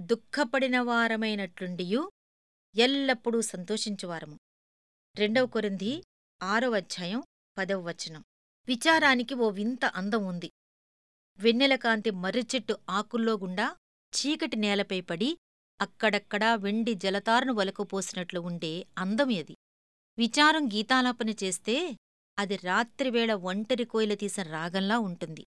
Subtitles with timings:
[0.00, 2.10] దుఃఖపడిన వారమైనట్లుండియు
[2.76, 4.38] ఎల్లప్పుడూ సంతోషించువారము.
[5.16, 6.02] రెండవ కొరింది
[6.42, 7.22] ఆరవ అధ్యాయం
[7.58, 8.24] పదవ వచనం.
[8.68, 10.50] విచారానికి ఓ వింత అందం ఉంది.
[11.38, 13.76] వెన్నెల కాంతి మర్రిచెట్టు ఆకుల్లో గుండా
[14.12, 15.36] చీకటి నేలపై పడి
[15.80, 19.56] అక్కడక్కడా వెండి జలతారును వలకపోసినట్లు ఉండే అందం అది.
[20.18, 21.96] విచారం గీతాలాపన చేస్తే
[22.38, 25.46] అది రాత్రివేళ ఒంటరి కోయిల తీసిన రాగంలా ఉంటుంది.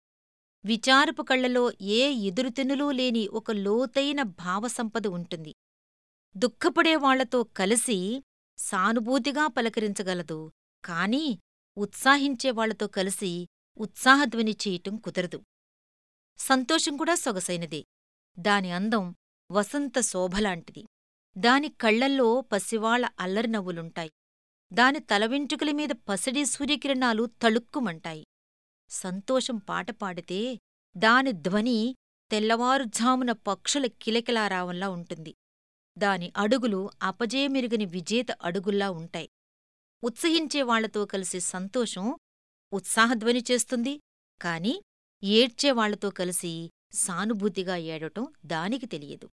[0.65, 5.55] విచారపు కళ్ళలో ఏ ఎదురుతెనులూ లేని ఒక లోతైన భావసంపద ఉంటుంది.
[6.37, 8.23] దుఃఖపడేవాళ్ళతో కలిసి
[8.57, 10.51] సానుభూతిగా పలకరించగలదు
[10.85, 11.39] కాని
[11.77, 13.47] ఉత్సాహించేవాళ్ళతో కలిసి
[13.77, 15.43] ఉత్సాహధ్వని చేయటం కుదరదు.
[16.37, 17.83] సంతోషం కూడా సొగసైనదే.
[18.39, 19.15] దాని అందం
[19.51, 20.85] వసంత శోభలాంటిది.
[21.37, 24.11] దాని కళ్ళల్లో పసివాళ్ళ అల్లరి నవ్వులుంటాయి.
[24.73, 28.25] దాని తలవెంట్రుకల మీద పసిడి సూర్యకిరణాలు తళుక్కుమంటాయి.
[28.89, 30.59] సంతోషం పాట పాడితే
[30.97, 31.95] దాని ధ్వని
[32.31, 35.35] తెల్లవారుఝామున పక్షుల కిలకిలారావంలా ఉంటుంది.
[35.97, 39.29] దాని అడుగులు అపజయమిరుగని విజేత అడుగుల్లా ఉంటాయి.
[40.03, 42.15] ఉత్సహించేవాళ్ళతో కలిసి సంతోషం
[42.73, 43.99] ఉత్సాహధ్వని చేస్తుంది.
[44.41, 44.81] కాని
[45.23, 49.29] ఏడ్చేవాళ్ళతో కలిసి సానుభూతిగా ఏడటం దానికి తెలియదు.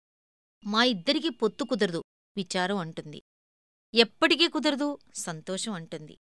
[0.67, 2.03] మా ఇద్దరికీ పొత్తు కుదరదు
[2.37, 3.23] విచారం అంటుంది.
[3.95, 6.19] ఎప్పటికీ కుదరదు సంతోషం అంటుంది.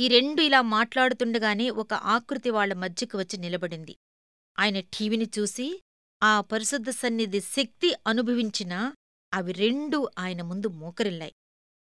[0.00, 3.96] ఈ రెండు ఇలా మాట్లాడుతుండగానే ఒక ఆకృతి వాళ్ళ మధ్యకు వచ్చి నిలబడింది.
[4.58, 5.82] ఆయన ఠీవిని చూసి
[6.22, 8.94] ఆ పరిశుద్ధ సన్నిధి శక్తి అనుభవించినా
[9.34, 11.32] అవి రెండూ ఆయన ముందు మోకరిల్లాయి.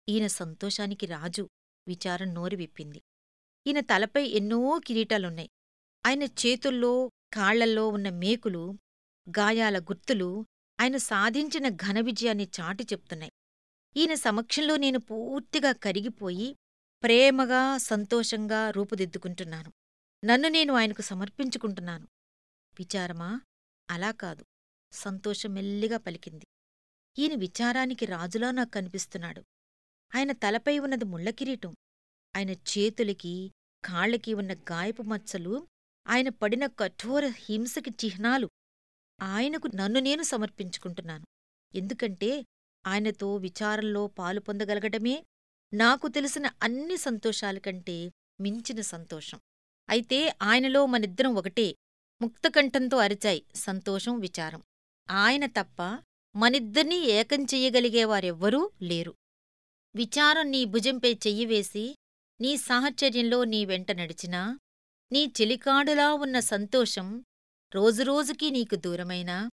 [0.08, 1.48] ఈయన సంతోషానికి రాజు
[1.88, 3.02] విచారం నోరి విప్పింది.
[3.66, 5.50] ఈయన తలపై ఎన్నో కిరీటాలున్నాయి.
[6.06, 8.74] ఆయన చేతుల్లో కాళ్ళల్లో ఉన్న మేకులు
[9.28, 10.46] గాయాల గుర్తులు
[10.80, 13.32] ఆయన సాధించిన ఘన విజయాన్ని చాటి చెప్తున్నాయి.
[13.96, 16.56] ఈయన సమక్షంలో నేను పూర్తిగా కరిగిపోయి
[17.06, 19.72] ప్రేమగా సంతోషంగా రూపుదిద్దుకుంటున్నాను.
[20.24, 22.08] నన్ను నేను ఆయనకు సమర్పించుకుంటున్నాను.
[22.78, 23.40] విచారమా?
[23.90, 24.44] అలా కాదు.
[24.92, 26.46] సంతోషం మెల్లిగా పలికింది.
[27.18, 29.44] ఈయన విచారానికి రాజులా నాకు కనిపిస్తున్నాడు.
[30.14, 31.74] ఆయన తలపై ఉన్నది ముళ్ళకిరీటం
[32.36, 33.52] ఆయన చేతులకి
[33.84, 35.66] కాళ్ళకి ఉన్న గాయపు మచ్చలు
[36.08, 38.50] ఆయన పడిన కఠోర హింసకి చిహ్నాలు.
[39.22, 41.24] ఆయనకు నన్ను నేను సమర్పించుకుంటున్నాను.
[41.74, 42.44] ఎందుకంటే
[42.86, 45.24] ఆయనతో విచారంలో పాలు పొందగలగటమే
[45.74, 48.10] నాకు తెలిసిన అన్ని సంతోషాల కంటే
[48.40, 49.40] మించిన సంతోషం.
[49.88, 51.74] అయితే ఆయనలో మనిద్దరం ఒకటే
[52.22, 54.62] ముక్తకంఠంతో అరిచాయి సంతోషం విచారం.
[55.10, 56.02] ఆయన తప్ప
[56.36, 59.14] మనిద్దర్నీ ఏకం చెయ్యగలిగేవారెవ్వరూ లేరు.
[59.94, 61.96] విచారం నీ భుజంపై చెయ్యివేసి
[62.40, 64.58] నీ సాహచర్యంలో నీ వెంట నడిచినా
[65.12, 67.24] నీ చెలికాడులా ఉన్న సంతోషం
[67.74, 69.50] రోజురోజుకీ నీకు దూరమైనా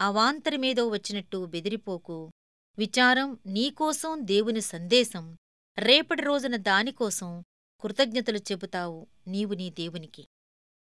[0.00, 2.30] అవాంతరమేదో వచ్చినట్టు బెదిరిపోకు.
[2.78, 5.36] విచారం నీకోసం దేవుని సందేశం
[5.78, 7.44] రేపటి రోజున దానికోసం
[7.80, 10.28] కృతజ్ఞతలు చెబుతావు నీవు నీ దేవునికి.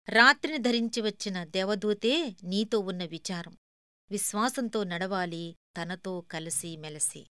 [0.08, 3.56] రాత్రిని ధరించి వచ్చిన దేవదూతే నీతో ఉన్న విచారం.
[4.10, 7.26] విశ్వాసంతో నడవాలి తనతో కలిసి మెలసి.